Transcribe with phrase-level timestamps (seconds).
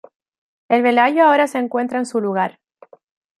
[0.67, 2.57] El Bellagio ahora se encuentra en su lugar.